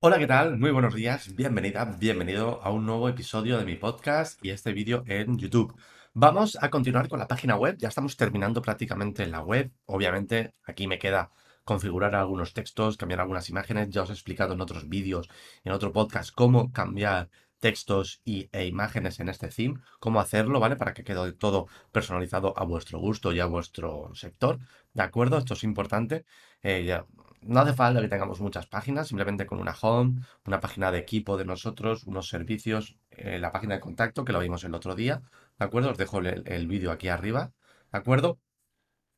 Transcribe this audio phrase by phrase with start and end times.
[0.00, 0.58] Hola, ¿qué tal?
[0.58, 5.02] Muy buenos días, bienvenida, bienvenido a un nuevo episodio de mi podcast y este vídeo
[5.08, 5.74] en YouTube.
[6.14, 9.72] Vamos a continuar con la página web, ya estamos terminando prácticamente la web.
[9.86, 11.32] Obviamente aquí me queda
[11.64, 13.90] configurar algunos textos, cambiar algunas imágenes.
[13.90, 15.28] Ya os he explicado en otros vídeos,
[15.64, 17.28] en otro podcast, cómo cambiar
[17.58, 20.76] textos y, e imágenes en este theme, cómo hacerlo, ¿vale?
[20.76, 24.60] Para que quede todo personalizado a vuestro gusto y a vuestro sector,
[24.94, 25.38] ¿de acuerdo?
[25.38, 26.24] Esto es importante.
[26.62, 27.04] Eh, ya,
[27.42, 31.36] no hace falta que tengamos muchas páginas, simplemente con una home, una página de equipo
[31.36, 35.22] de nosotros, unos servicios, eh, la página de contacto, que lo vimos el otro día,
[35.58, 35.90] ¿de acuerdo?
[35.90, 37.52] Os dejo el, el vídeo aquí arriba,
[37.92, 38.38] ¿de acuerdo?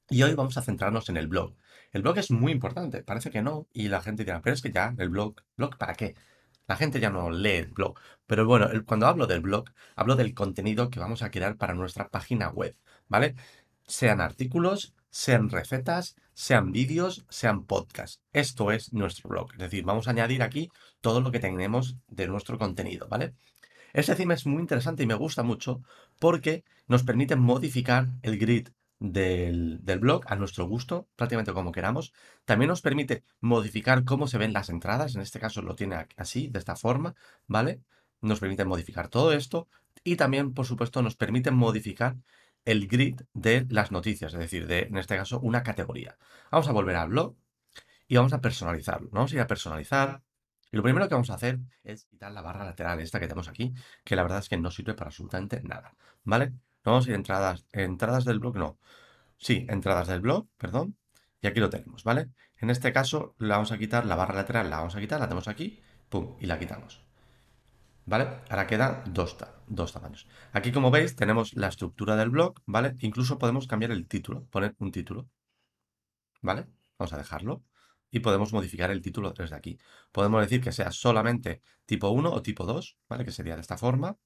[0.09, 1.55] Y hoy vamos a centrarnos en el blog.
[1.93, 4.73] El blog es muy importante, parece que no, y la gente dirá, pero es que
[4.73, 6.15] ya, el blog, ¿blog para qué?
[6.67, 7.99] La gente ya no lee el blog.
[8.27, 9.65] Pero bueno, cuando hablo del blog,
[9.97, 12.77] hablo del contenido que vamos a crear para nuestra página web,
[13.09, 13.35] ¿vale?
[13.91, 18.21] Sean artículos, sean recetas, sean vídeos, sean podcasts.
[18.33, 19.53] Esto es nuestro blog.
[19.55, 23.35] Es decir, vamos a añadir aquí todo lo que tenemos de nuestro contenido, ¿vale?
[23.93, 25.83] Este theme es muy interesante y me gusta mucho
[26.21, 28.69] porque nos permite modificar el grid
[29.01, 32.13] del, blog a nuestro gusto, prácticamente como queramos.
[32.45, 36.47] También nos permite modificar cómo se ven las entradas, en este caso lo tiene así,
[36.47, 37.17] de esta forma,
[37.49, 37.81] ¿vale?
[38.21, 39.67] Nos permite modificar todo esto
[40.05, 42.17] y también, por supuesto, nos permite modificar
[42.65, 46.17] el grid de las noticias, es decir, de, en este caso, una categoría.
[46.51, 47.37] Vamos a volver al blog
[48.07, 49.09] y vamos a personalizarlo.
[49.13, 50.23] Vamos a ir a personalizar.
[50.73, 53.49] Y lo primero que vamos a hacer es quitar la barra lateral esta que tenemos
[53.49, 53.73] aquí,
[54.05, 56.53] que la verdad es que no sirve para absolutamente nada, ¿vale?
[56.85, 58.79] Vamos a ir a entradas, entradas del blog, no.
[59.37, 60.97] Sí, entradas del blog, perdón.
[61.43, 62.31] Y aquí lo tenemos, ¿vale?
[62.57, 65.27] En este caso la vamos a quitar, la barra lateral la vamos a quitar, la
[65.27, 67.10] tenemos aquí, pum, y la quitamos.
[68.11, 68.27] ¿Vale?
[68.49, 69.37] Ahora quedan dos,
[69.69, 70.27] dos tamaños.
[70.53, 72.97] Aquí, como veis, tenemos la estructura del blog, ¿vale?
[72.99, 75.29] Incluso podemos cambiar el título, poner un título.
[76.43, 76.67] ¿Vale?
[76.99, 77.63] Vamos a dejarlo.
[78.11, 79.79] Y podemos modificar el título desde aquí.
[80.11, 83.25] Podemos decir que sea solamente tipo 1 o tipo 2, ¿vale?
[83.25, 84.17] Que sería de esta forma,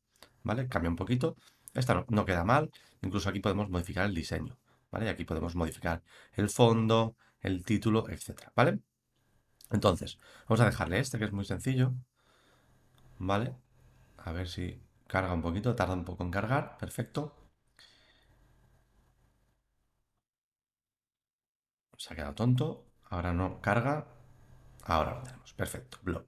[0.45, 0.67] ¿vale?
[0.67, 1.37] Cambia un poquito.
[1.75, 2.71] Esta no, queda mal.
[3.03, 4.57] Incluso aquí podemos modificar el diseño,
[4.91, 5.05] ¿vale?
[5.05, 6.03] Y aquí podemos modificar
[6.33, 8.79] el fondo, el título, etcétera, ¿vale?
[9.71, 10.19] Entonces,
[10.49, 11.93] vamos a dejarle este, que es muy sencillo,
[13.19, 13.64] ¿vale?
[14.29, 14.65] A ver si
[15.07, 17.21] carga un poquito, tarda un poco en cargar, perfecto.
[21.97, 24.07] Se ha quedado tonto, ahora no carga,
[24.85, 26.25] ahora lo tenemos, perfecto, blog.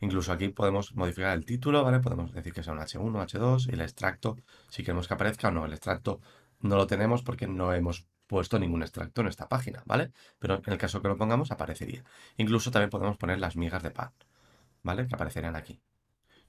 [0.00, 2.00] Incluso aquí podemos modificar el título, ¿vale?
[2.00, 4.36] Podemos decir que sea un H1, H2 y el extracto,
[4.68, 5.64] si queremos que aparezca o no.
[5.64, 6.20] El extracto
[6.60, 10.12] no lo tenemos porque no hemos puesto ningún extracto en esta página, ¿vale?
[10.38, 12.04] Pero en el caso que lo pongamos aparecería.
[12.36, 14.12] Incluso también podemos poner las migas de pan,
[14.82, 15.06] ¿vale?
[15.06, 15.80] Que aparecerían aquí.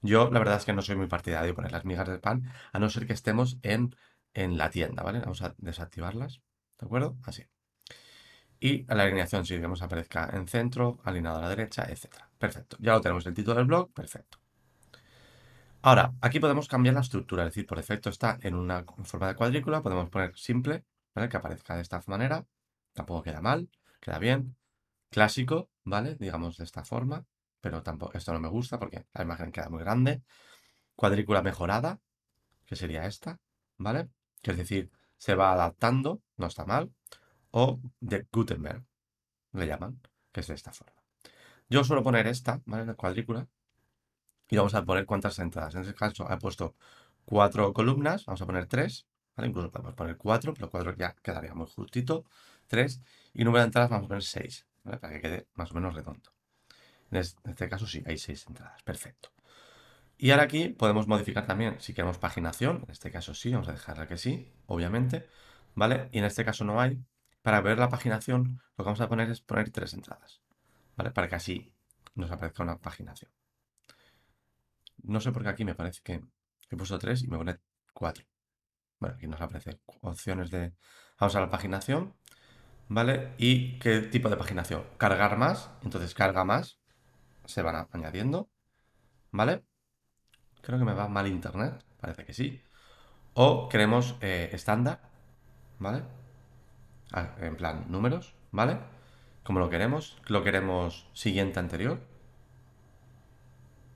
[0.02, 2.52] Yo la verdad es que no soy muy partidario de poner las migas de pan,
[2.72, 3.96] a no ser que estemos en,
[4.34, 5.19] en la tienda, ¿vale?
[5.19, 6.41] Vamos a desactivarlas,
[6.80, 7.18] ¿de acuerdo?
[7.24, 7.46] Así.
[8.59, 12.08] Y la alineación, si queremos aparezca en centro, alineado a la derecha, etc.
[12.38, 12.78] Perfecto.
[12.80, 14.40] Ya lo tenemos el título del blog, perfecto.
[15.81, 19.35] Ahora, aquí podemos cambiar la estructura, es decir, por defecto está en una forma de
[19.35, 20.84] cuadrícula, podemos poner simple,
[21.14, 21.29] ¿vale?
[21.29, 22.46] Que aparezca de esta manera,
[22.94, 23.69] tampoco queda mal,
[24.02, 24.56] queda bien.
[25.09, 26.16] Clásico, ¿vale?
[26.16, 27.25] Digamos de esta forma,
[27.69, 30.22] pero tampoco, esto no me gusta porque la imagen queda muy grande.
[30.95, 32.00] Cuadrícula mejorada,
[32.66, 33.41] que sería esta,
[33.78, 34.07] ¿vale?
[34.41, 36.94] Que es decir, se va adaptando, no está mal.
[37.51, 38.85] O de Gutenberg,
[39.51, 40.00] le llaman,
[40.31, 41.03] que es de esta forma.
[41.69, 42.85] Yo suelo poner esta, ¿vale?
[42.85, 43.50] La cuadrícula.
[44.49, 45.75] Y vamos a poner cuántas entradas.
[45.75, 46.73] En este caso he puesto
[47.25, 49.07] cuatro columnas, vamos a poner tres.
[49.38, 52.23] Incluso podemos poner cuatro, pero cuatro ya quedaría muy justito.
[52.67, 53.01] Tres.
[53.34, 54.99] Y número de entradas vamos a poner seis, ¿vale?
[54.99, 56.37] Para que quede más o menos redondo.
[57.12, 58.81] En este caso sí, hay seis entradas.
[58.84, 59.29] Perfecto.
[60.18, 63.73] Y ahora aquí podemos modificar también, si queremos paginación, en este caso sí, vamos a
[63.73, 65.28] dejarla que sí, obviamente,
[65.75, 66.09] ¿vale?
[66.12, 67.00] Y en este caso no hay.
[67.44, 70.41] Para ver la paginación, lo que vamos a poner es poner tres entradas,
[70.96, 71.12] ¿vale?
[71.12, 71.72] Para que así
[72.16, 73.31] nos aparezca una paginación.
[75.03, 76.22] No sé por qué aquí me parece que
[76.69, 77.59] he puesto tres y me pone
[77.94, 78.25] cuatro.
[79.00, 80.73] Bueno, aquí nos aparecen opciones de...
[81.19, 82.16] Vamos a la paginación,
[82.88, 83.34] ¿vale?
[83.38, 84.84] ¿Y qué tipo de paginación?
[84.97, 86.79] Cargar más, entonces carga más,
[87.47, 88.50] se van añadiendo,
[89.32, 89.64] ¿vale?
[90.61, 92.61] Creo que me va mal internet, parece que sí.
[93.34, 94.99] O queremos eh, estándar,
[95.79, 96.03] ¿vale?
[97.11, 98.78] Ah, en plan números, ¿vale?
[99.44, 101.99] Como lo queremos, lo queremos siguiente anterior.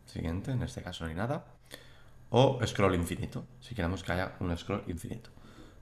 [0.05, 1.45] Siguiente, en este caso hay nada.
[2.29, 5.29] O scroll infinito, si queremos que haya un scroll infinito.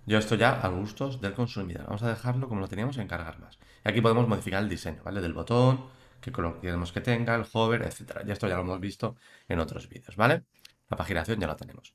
[0.08, 1.86] Yo esto ya a gustos del consumidor.
[1.86, 3.60] Vamos a dejarlo como lo teníamos en cargar más.
[3.86, 5.22] Y aquí podemos modificar el diseño, ¿vale?
[5.22, 5.86] Del botón,
[6.22, 8.24] qué queremos que tenga, el hover, etcétera.
[8.26, 9.16] Ya esto ya lo hemos visto
[9.48, 10.44] en otros vídeos, ¿vale?
[10.90, 11.94] La paginación ya la tenemos.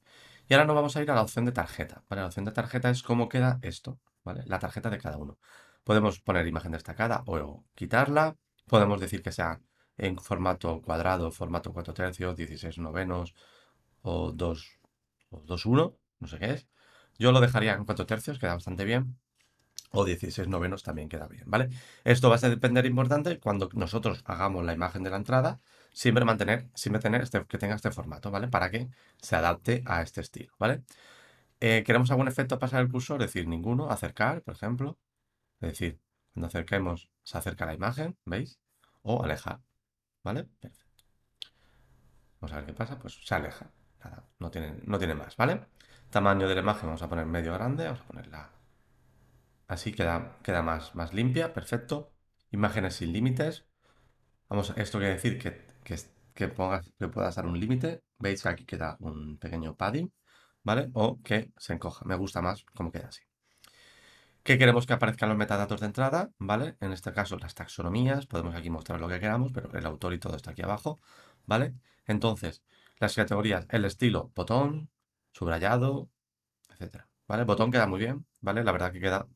[0.49, 2.05] Y ahora nos vamos a ir a la opción de tarjeta.
[2.09, 2.23] ¿vale?
[2.23, 4.43] La opción de tarjeta es cómo queda esto, ¿vale?
[4.47, 5.38] La tarjeta de cada uno.
[5.85, 8.37] Podemos poner imagen destacada o quitarla.
[8.67, 9.61] Podemos decir que sea
[9.97, 13.35] en formato cuadrado, formato 4 tercios, 16 novenos
[14.03, 14.81] o 2,
[15.31, 16.69] o 2 1, no sé qué es.
[17.19, 19.19] Yo lo dejaría en 4 tercios, queda bastante bien.
[19.96, 21.70] O 16 novenos también queda bien, ¿vale?
[22.02, 25.61] Esto va a depender importante cuando nosotros hagamos la imagen de la entrada,
[25.93, 28.49] siempre mantener, siempre tener este, que tenga este formato, ¿vale?
[28.49, 28.88] Para que
[29.20, 30.82] se adapte a este estilo, ¿vale?
[31.61, 33.23] Eh, ¿Queremos algún efecto pasar el cursor?
[33.23, 33.88] Es decir, ninguno.
[33.88, 34.99] Acercar, por ejemplo.
[35.61, 36.00] Es decir,
[36.32, 38.58] cuando acerquemos, se acerca la imagen, ¿veis?
[39.02, 39.61] O alejar,
[40.23, 40.44] ¿vale?
[40.61, 41.05] Perfecto.
[42.40, 42.99] Vamos a ver qué pasa.
[42.99, 43.70] Pues se aleja.
[44.02, 45.61] Nada, no tiene, no tiene más, ¿vale?
[46.11, 47.85] Tamaño de la imagen vamos a poner medio grande.
[47.85, 48.50] Vamos a ponerla
[49.69, 51.52] así, queda, queda más, más limpia.
[51.52, 52.12] Perfecto.
[52.50, 53.64] Imágenes sin límites.
[54.49, 55.96] Vamos, esto quiere decir que, que,
[56.34, 58.02] que, pongas, que puedas dar un límite.
[58.19, 60.12] Veis que aquí queda un pequeño padding,
[60.62, 60.90] ¿vale?
[60.94, 62.05] O que se encoja.
[62.06, 63.22] Me gusta más como queda así.
[64.44, 66.31] ¿Qué queremos que aparezcan los metadatos de entrada?
[66.38, 66.76] ¿Vale?
[66.81, 70.19] En este caso las taxonomías, podemos aquí mostrar lo que queramos, pero el autor y
[70.19, 71.00] todo está aquí abajo,
[71.46, 71.75] ¿vale?
[72.06, 72.62] Entonces,
[72.99, 74.90] las categorías, el estilo, botón,
[75.32, 76.11] subrayado,
[76.70, 77.44] etcétera, ¿vale?
[77.44, 78.62] Botón queda muy bien, ¿vale?
[78.64, 79.26] La verdad que queda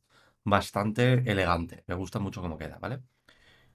[0.44, 3.02] bastante elegante, me gusta mucho cómo queda, ¿vale?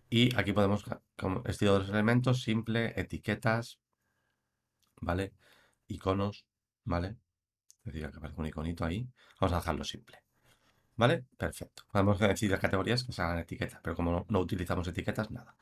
[0.09, 0.85] Y aquí podemos,
[1.17, 3.79] como estilo de los elementos, simple, etiquetas,
[5.01, 5.33] ¿vale?
[5.87, 6.45] Iconos,
[6.83, 7.17] ¿vale?
[7.83, 9.07] Decir, que aparece un iconito ahí.
[9.39, 10.23] Vamos a dejarlo simple.
[10.95, 11.25] ¿Vale?
[11.37, 11.83] Perfecto.
[11.91, 15.55] Podemos decir las categorías que se hagan etiquetas, pero como no, utilizamos etiquetas, nada.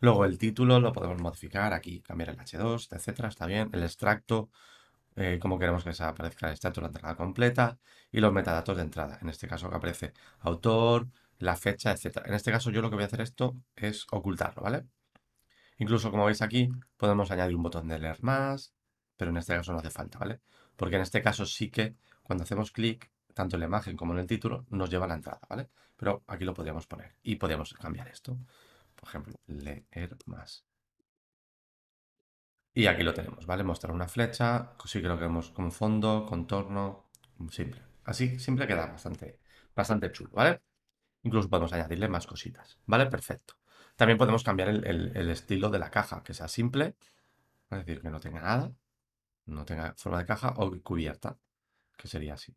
[0.00, 3.70] Luego el título lo podemos modificar aquí, cambiar el H2, etcétera, está bien.
[3.72, 4.50] El extracto,
[5.16, 7.78] eh, como queremos que se aparezca el de la entrada completa.
[8.10, 11.08] Y los metadatos de entrada, en este caso que aparece autor,
[11.38, 12.26] la fecha, etcétera.
[12.28, 14.86] En este caso yo lo que voy a hacer esto es ocultarlo, ¿vale?
[15.78, 18.74] Incluso como veis aquí, podemos añadir un botón de leer más,
[19.16, 20.40] pero en este caso no hace falta, ¿vale?
[20.76, 24.20] Porque en este caso sí que cuando hacemos clic tanto en la imagen como en
[24.20, 25.68] el título, nos lleva a la entrada, ¿vale?
[25.96, 28.38] Pero aquí lo podríamos poner y podríamos cambiar esto.
[28.94, 30.64] Por ejemplo, leer más.
[32.74, 33.62] Y aquí lo tenemos, ¿vale?
[33.62, 37.08] Mostrar una flecha, sí que lo queremos con fondo, contorno,
[37.50, 37.80] simple.
[38.04, 39.38] Así siempre queda bastante,
[39.74, 40.60] bastante chulo, ¿vale?
[41.22, 43.06] Incluso podemos añadirle más cositas, ¿vale?
[43.06, 43.54] Perfecto.
[43.96, 46.96] También podemos cambiar el, estilo de la caja, que sea simple,
[47.70, 48.72] es decir, que no tenga nada,
[49.46, 51.38] no tenga forma de caja o cubierta,
[51.96, 52.56] que sería así.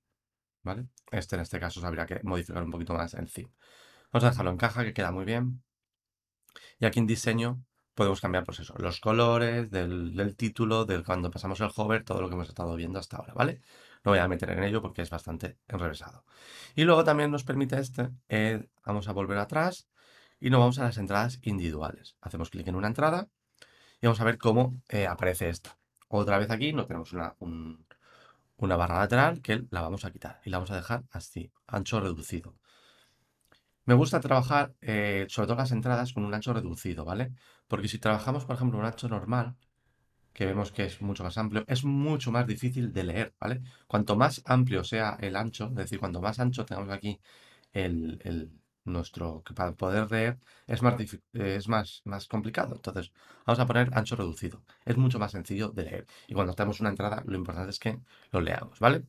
[0.63, 0.87] ¿vale?
[1.11, 3.51] Este en este caso habría que modificar un poquito más el theme.
[4.11, 5.63] Vamos a dejarlo en caja, que queda muy bien.
[6.79, 7.63] Y aquí en diseño
[7.97, 12.29] podemos cambiar, pues eso, los colores del, título, del cuando pasamos el hover, todo lo
[12.29, 13.59] que hemos estado viendo hasta ahora, ¿vale?
[14.05, 16.23] No voy a meter en ello porque es bastante enrevesado.
[16.75, 19.89] Y luego también nos permite este, eh, vamos a volver atrás
[20.39, 22.15] y nos vamos a las entradas individuales.
[22.21, 23.29] Hacemos clic en una entrada
[23.99, 25.79] y vamos a ver cómo eh, aparece esta.
[26.07, 27.83] Otra vez aquí no tenemos una, un,
[28.57, 31.99] una barra lateral que la vamos a quitar y la vamos a dejar así, ancho
[31.99, 32.53] reducido.
[33.87, 37.31] Me gusta trabajar, eh, sobre todo las entradas, con un ancho reducido, ¿vale?
[37.69, 39.55] Porque si trabajamos, por ejemplo, un ancho normal,
[40.33, 43.61] que vemos que es mucho más amplio, es mucho más difícil de leer, ¿vale?
[43.87, 47.19] Cuanto más amplio sea el ancho, es decir, cuanto más ancho tengamos aquí
[47.73, 48.51] el,
[48.85, 50.95] nuestro, que para poder leer es más,
[51.33, 52.75] es más, más complicado.
[52.75, 53.11] Entonces,
[53.45, 54.63] vamos a poner ancho reducido.
[54.85, 56.07] Es mucho más sencillo de leer.
[56.27, 57.99] Y cuando tenemos una entrada, lo importante es que
[58.31, 59.05] lo leamos, ¿vale?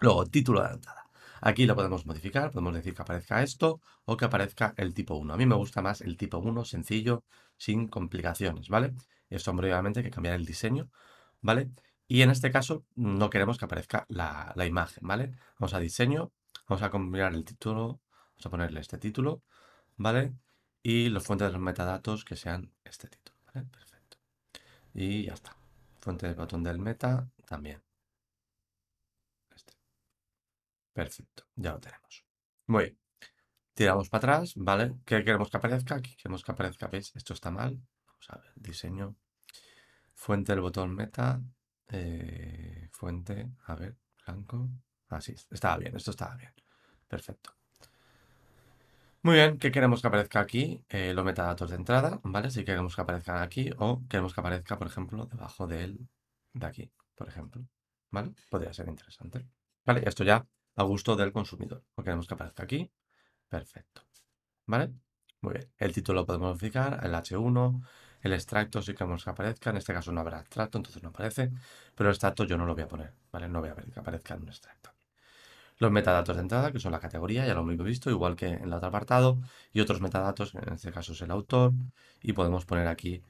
[0.00, 1.02] Luego, título de la entrada.
[1.42, 5.34] Aquí lo podemos modificar, podemos decir que aparezca esto o que aparezca el tipo 1.
[5.34, 7.24] A mí me gusta más el tipo 1, sencillo,
[7.56, 8.94] sin complicaciones, ¿vale?
[9.28, 10.90] Esto, obviamente, hay que cambiar el diseño,
[11.40, 11.70] ¿vale?
[12.08, 15.32] Y en este caso, no queremos que aparezca la, la imagen, ¿vale?
[15.58, 16.32] Vamos a diseño,
[16.68, 18.00] vamos a cambiar el título
[18.42, 19.42] Vamos a ponerle este título,
[19.96, 20.34] ¿vale?
[20.82, 23.66] Y los fuentes de los metadatos que sean este título, ¿vale?
[23.68, 24.18] Perfecto.
[24.94, 25.56] Y ya está.
[26.00, 27.82] Fuente del botón del meta también.
[29.54, 29.74] Este.
[30.92, 32.24] Perfecto, ya lo tenemos.
[32.66, 32.98] Muy bien.
[33.74, 34.96] Tiramos para atrás, ¿vale?
[35.06, 35.94] ¿Qué queremos que aparezca?
[35.94, 37.14] Aquí queremos que aparezca, ¿veis?
[37.16, 37.80] Esto está mal.
[38.06, 39.16] Vamos a ver, diseño.
[40.14, 41.40] Fuente del botón meta.
[41.88, 43.96] Eh, fuente, a ver,
[44.26, 44.68] blanco.
[45.08, 46.52] Así, ah, estaba bien, esto estaba bien.
[47.08, 47.54] Perfecto.
[49.22, 50.84] Muy bien, ¿qué queremos que aparezca aquí?
[50.88, 52.50] Eh, los metadatos de entrada, ¿vale?
[52.50, 56.08] Si queremos que aparezcan aquí o queremos que aparezca, por ejemplo, debajo de él,
[56.52, 57.64] de aquí, por ejemplo,
[58.10, 58.32] ¿vale?
[58.50, 59.46] Podría ser interesante.
[59.84, 60.44] Vale, esto ya
[60.76, 61.84] a gusto del consumidor.
[61.94, 62.90] O queremos que aparezca aquí,
[63.48, 64.02] perfecto.
[64.66, 64.92] ¿Vale?
[65.40, 67.82] Muy bien, el título lo podemos modificar, el H1,
[68.22, 71.50] el extracto si queremos que aparezca, en este caso no habrá extracto, entonces no aparece,
[71.94, 73.48] pero el extracto yo no lo voy a poner, ¿vale?
[73.48, 74.92] No voy a ver que aparezca en un extracto
[75.82, 78.64] los metadatos de entrada, que son la categoría, ya lo hemos visto, igual que en
[78.64, 79.38] el otro apartado,
[79.72, 81.72] y otros metadatos, en este caso es el autor,
[82.22, 83.22] y podemos poner aquí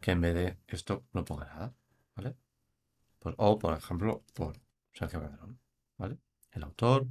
[0.00, 1.72] que en vez de esto no ponga nada,
[2.16, 2.36] ¿vale?
[3.20, 4.56] Pues, o, por ejemplo, por
[4.92, 5.60] Sergio Calderón,
[5.98, 6.18] ¿vale?
[6.52, 7.06] El autor,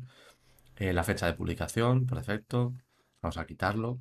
[0.77, 2.73] eh, la fecha de publicación, por defecto,
[3.21, 3.99] vamos a quitarlo,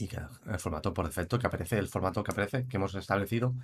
[0.00, 3.54] y que el formato por defecto que aparece, el formato que aparece que hemos establecido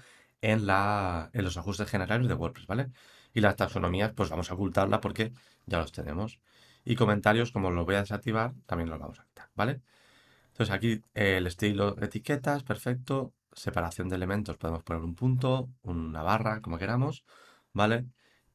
[0.43, 2.91] en, la, en los ajustes generales de WordPress, ¿vale?
[3.33, 5.33] Y las taxonomías, pues vamos a ocultarla porque
[5.67, 6.41] ya los tenemos.
[6.85, 9.81] Y comentarios, como los voy a desactivar, también los vamos a quitar, ¿vale?
[10.49, 13.33] Entonces aquí el estilo etiquetas, perfecto.
[13.53, 17.25] Separación de elementos, podemos poner un punto, una barra, como queramos,
[17.73, 18.07] ¿vale?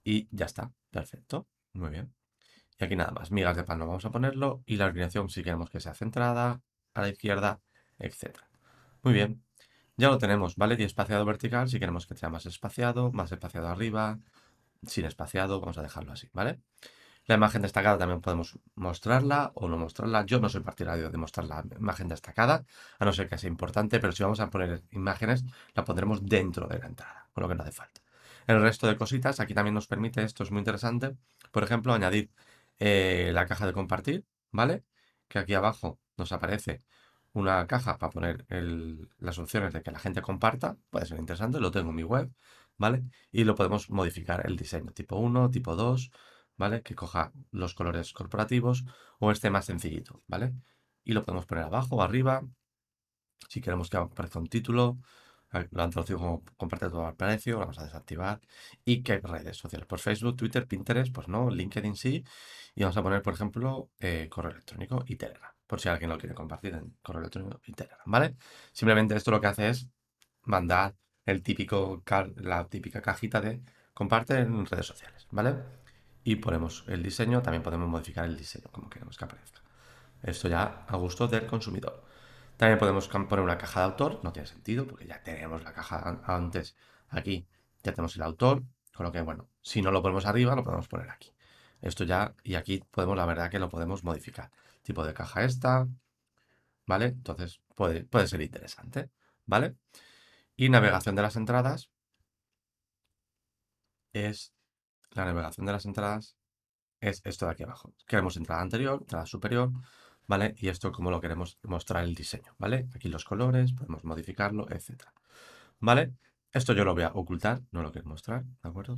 [0.03, 2.13] Y ya está, perfecto, muy bien.
[2.79, 5.43] Y aquí nada más, migas de pan no vamos a ponerlo y la alineación si
[5.43, 6.61] queremos que sea centrada,
[6.93, 7.61] a la izquierda,
[7.99, 8.39] etc.
[9.03, 9.43] Muy bien,
[9.97, 10.75] ya lo tenemos, ¿vale?
[10.79, 14.19] Y espaciado vertical si queremos que sea más espaciado, más espaciado arriba,
[14.83, 16.59] sin espaciado, vamos a dejarlo así, ¿vale?
[17.25, 20.25] La imagen destacada también podemos mostrarla o no mostrarla.
[20.25, 22.65] Yo no soy partidario de mostrar la imagen destacada,
[22.99, 25.43] a no ser que sea importante, pero si vamos a poner imágenes,
[25.75, 28.01] la pondremos dentro de la entrada, con lo que no hace falta.
[28.47, 31.15] El resto de cositas, aquí también nos permite, esto es muy interesante,
[31.51, 32.31] por ejemplo, añadir
[32.79, 34.83] eh, la caja de compartir, ¿vale?
[35.27, 36.81] Que aquí abajo nos aparece
[37.33, 38.45] una caja para poner
[39.19, 42.31] las opciones de que la gente comparta, puede ser interesante, lo tengo en mi web,
[42.77, 43.03] ¿vale?
[43.31, 46.11] Y lo podemos modificar el diseño, tipo 1, tipo 2,
[46.57, 46.81] ¿vale?
[46.81, 48.85] Que coja los colores corporativos
[49.19, 50.53] o este más sencillito, ¿vale?
[51.03, 52.43] Y lo podemos poner abajo o arriba,
[53.47, 54.97] si queremos que aparezca un título,
[55.71, 58.41] lo han traducido como comparte todo al precio, vamos a desactivar.
[58.85, 59.87] ¿Y qué redes sociales?
[59.87, 62.23] Por Facebook, Twitter, Pinterest, pues no, LinkedIn sí.
[62.75, 66.17] Y vamos a poner, por ejemplo, eh, correo electrónico y Telegram por si alguien lo
[66.17, 68.35] quiere compartir en correo electrónico y Telegram, ¿vale?
[68.73, 69.87] Simplemente esto lo que hace es
[70.43, 72.03] mandar el típico
[72.35, 73.61] la típica cajita de
[73.93, 75.55] comparte en redes sociales, ¿vale?
[76.25, 79.61] Y ponemos el diseño, también podemos modificar el diseño como queremos que aparezca.
[80.21, 82.03] Esto ya a gusto del consumidor.
[82.61, 86.21] También podemos poner una caja de autor, no tiene sentido porque ya tenemos la caja
[86.25, 86.75] antes
[87.09, 87.47] aquí,
[87.81, 88.61] ya tenemos el autor,
[88.93, 91.33] con lo que bueno, si no lo ponemos arriba, lo podemos poner aquí.
[91.81, 94.51] Esto ya, y aquí podemos, la verdad que lo podemos modificar
[94.83, 95.87] tipo de caja esta,
[96.85, 97.05] ¿vale?
[97.05, 99.09] Entonces puede, puede ser interesante,
[99.47, 99.75] ¿vale?
[100.55, 101.89] Y navegación de las entradas
[104.13, 104.53] es
[105.13, 106.37] la navegación de las entradas
[106.99, 107.91] es esto de aquí abajo.
[108.05, 109.71] Queremos entrada anterior, entrada superior,
[110.31, 110.55] ¿vale?
[110.57, 112.87] Y esto como lo queremos mostrar el diseño, ¿vale?
[112.95, 115.13] Aquí los colores, podemos modificarlo, etcétera.
[115.81, 116.13] ¿Vale?
[116.53, 118.95] Esto yo lo voy a ocultar, no lo quiero mostrar, ¿de acuerdo?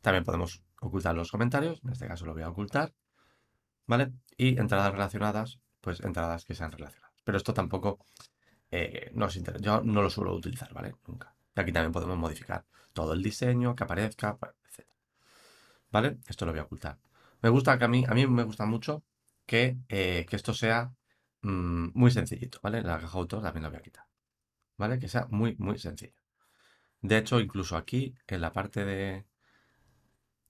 [0.00, 2.92] También podemos ocultar los comentarios, en este caso lo voy a ocultar,
[3.86, 4.12] ¿vale?
[4.36, 7.14] Y entradas relacionadas, pues entradas que sean relacionadas.
[7.22, 8.04] Pero esto tampoco
[8.72, 9.62] eh, nos interesa.
[9.62, 10.96] Yo no lo suelo utilizar, ¿vale?
[11.06, 11.32] Nunca.
[11.54, 14.36] Y aquí también podemos modificar todo el diseño, que aparezca,
[14.66, 14.88] etc.
[15.92, 16.18] ¿Vale?
[16.26, 16.98] Esto lo voy a ocultar.
[17.40, 19.04] Me gusta que a mí, a mí me gusta mucho
[19.46, 20.92] que, eh, esto sea
[21.42, 22.82] mm, muy sencillito, ¿vale?
[22.82, 24.06] La caja autor también la voy a quitar.
[24.78, 24.98] ¿Vale?
[24.98, 26.14] Que sea muy, muy sencillo.
[27.00, 29.26] De hecho, incluso aquí, en la parte de,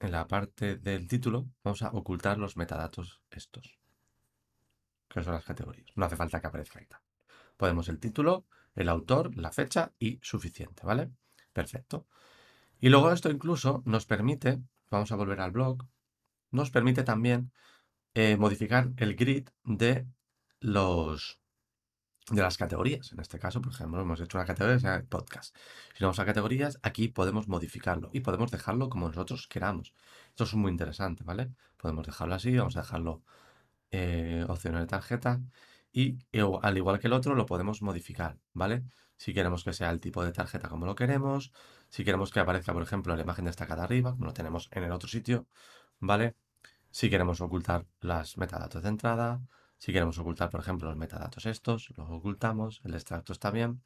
[0.03, 3.79] en la parte del título vamos a ocultar los metadatos estos,
[5.09, 5.87] que son las categorías.
[5.97, 6.87] No hace falta que aparezca ahí.
[7.57, 8.45] Podemos el título,
[8.75, 11.11] el autor, la fecha y suficiente, ¿vale?
[11.53, 12.07] Perfecto.
[12.81, 15.87] Y luego esto incluso nos permite, vamos a volver al blog,
[16.51, 17.53] nos permite también
[18.15, 20.07] eh, modificar el grid de
[20.61, 21.39] los
[22.31, 23.13] de las categorías.
[23.13, 25.57] En este caso, por ejemplo, hemos hecho una categoría de podcast.
[25.97, 29.95] Si vamos a categorías, aquí podemos modificarlo y podemos dejarlo como nosotros queramos.
[30.29, 31.51] Esto es muy interesante, ¿vale?
[31.77, 33.23] Podemos dejarlo así, vamos a dejarlo
[33.91, 35.41] eh, opciones de tarjeta
[35.93, 36.19] y
[36.63, 38.85] al igual que el otro lo podemos modificar, ¿vale?
[39.17, 41.53] Si queremos que sea el tipo de tarjeta como lo queremos,
[41.91, 44.93] si queremos que aparezca, por ejemplo, la imagen destacada arriba, como lo tenemos en el
[44.93, 45.47] otro sitio,
[46.01, 46.35] ¿vale?
[46.93, 49.41] Si queremos ocultar las metadatos de entrada,
[49.79, 53.83] si queremos ocultar, por ejemplo, los metadatos estos, los ocultamos, el extracto está bien.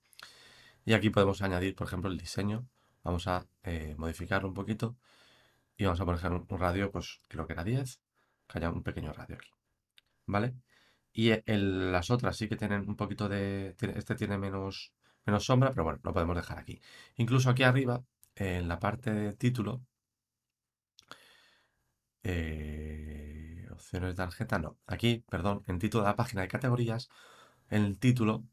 [0.85, 2.69] Y aquí podemos añadir, por ejemplo, el diseño.
[3.05, 4.97] Vamos a eh, modificarlo un poquito
[5.77, 8.01] y vamos a poner un radio, pues creo que era 10,
[8.49, 9.51] que haya un pequeño radio aquí.
[10.27, 10.55] ¿Vale?
[11.13, 13.77] Y las otras sí que tienen un poquito de...
[13.95, 14.93] Este tiene menos,
[15.25, 16.81] menos sombra, pero bueno, lo podemos dejar aquí.
[17.17, 19.83] Incluso aquí arriba, en la parte de título,
[22.29, 24.79] eh, opciones de tarjeta, no.
[24.87, 27.09] Aquí, perdón, en título de la página de categorías,
[27.71, 28.45] en el título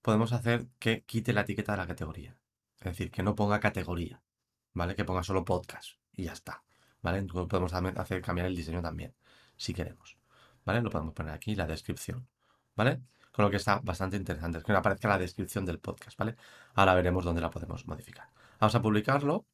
[0.00, 2.36] podemos hacer que quite la etiqueta de la categoría.
[2.78, 4.22] Es decir, que no ponga categoría,
[4.74, 4.94] ¿vale?
[4.94, 6.62] Que ponga solo podcast y ya está,
[7.02, 7.18] ¿vale?
[7.18, 9.12] Entonces podemos hacer cambiar el diseño también,
[9.56, 10.18] si queremos,
[10.64, 10.80] ¿vale?
[10.80, 12.28] Lo podemos poner aquí, la descripción,
[12.76, 13.02] ¿vale?
[13.32, 16.36] Con lo que está bastante interesante, es que aparezca la descripción del podcast, ¿vale?
[16.74, 18.30] Ahora veremos dónde la podemos modificar.
[18.60, 19.46] Vamos a publicarlo,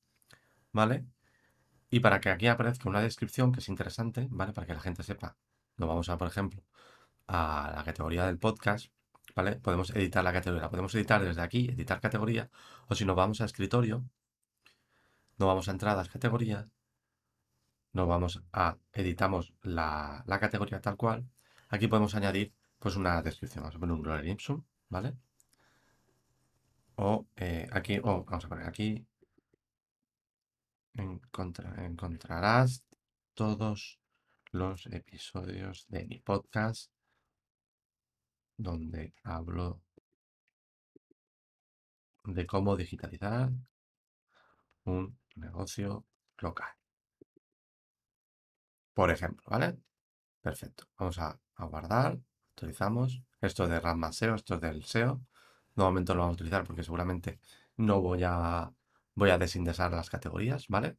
[0.73, 1.07] ¿vale?
[1.92, 4.54] Y para que aquí aparezca una descripción que es interesante, ¿vale?
[4.54, 5.37] Para que la gente sepa,
[5.76, 6.62] nos vamos a, por ejemplo,
[7.26, 8.87] a la categoría del podcast,
[9.37, 9.56] ¿vale?
[9.56, 10.70] Podemos editar la categoría.
[10.70, 12.50] Podemos editar desde aquí, editar categoría,
[12.88, 14.04] o si nos vamos a escritorio,
[15.37, 16.66] nos vamos a entradas, categoría,
[17.92, 21.28] nos vamos a, editamos la, categoría tal cual.
[21.68, 23.64] Aquí podemos añadir, pues, una descripción.
[23.64, 25.14] Vamos a poner un roller ipsum, ¿vale?
[26.96, 29.06] o eh, aquí, o vamos a poner aquí,
[30.94, 32.84] encontrarás
[33.34, 33.99] todos
[34.50, 36.92] los episodios de mi podcast
[38.56, 39.80] donde hablo
[42.25, 43.50] de cómo digitalizar
[44.84, 46.04] un negocio
[46.38, 46.70] local.
[48.94, 49.78] Por ejemplo, ¿vale?
[50.40, 50.87] Perfecto.
[50.99, 52.18] Vamos a, guardar,
[52.56, 53.22] utilizamos.
[53.40, 55.20] Esto es de RAM SEO, esto es del SEO.
[55.75, 57.40] De momento lo vamos a utilizar porque seguramente
[57.76, 58.72] no voy a,
[59.14, 60.97] voy a desindexar las categorías, ¿vale?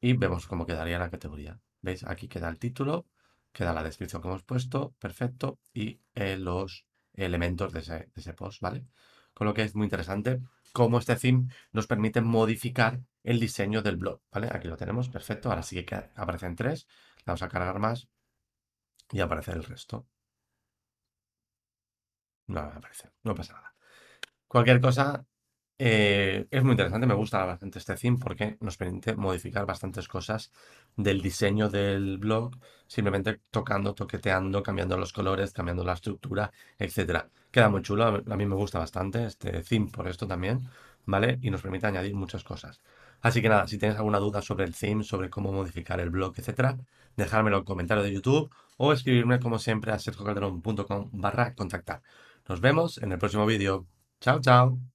[0.00, 1.60] Y vemos cómo quedaría la categoría.
[1.80, 2.04] ¿Veis?
[2.04, 3.06] Aquí queda el título,
[3.52, 8.86] queda la descripción que hemos puesto, perfecto, y eh, los elementos de ese, post, ¿vale?
[9.32, 10.40] Con lo que es muy interesante
[10.72, 14.48] cómo este theme nos permite modificar el diseño del blog, ¿vale?
[14.52, 15.48] Aquí lo tenemos, perfecto.
[15.48, 16.86] Ahora sí que aparecen tres.
[17.24, 18.08] Vamos a cargar más
[19.12, 20.06] y aparece el resto.
[22.46, 23.74] No aparece, no pasa nada.
[24.48, 25.26] Cualquier cosa,
[25.78, 30.52] eh, es muy interesante, me gusta bastante este theme porque nos permite modificar bastantes cosas
[30.96, 37.26] del diseño del blog, simplemente tocando, toqueteando, cambiando los colores, cambiando la estructura, etc.
[37.50, 40.68] Queda muy chulo, a mí me gusta bastante este theme por esto también,
[41.06, 41.38] ¿vale?
[41.42, 42.80] Y nos permite añadir muchas cosas.
[43.20, 46.34] Así que nada, si tienes alguna duda sobre el theme, sobre cómo modificar el blog,
[46.38, 46.76] etc.,
[47.16, 52.02] dejármelo en el comentario de YouTube o escribirme como siempre a sergocalderón.com barra contactar.
[52.48, 53.86] Nos vemos en el próximo vídeo.
[54.20, 54.93] Chao, chao.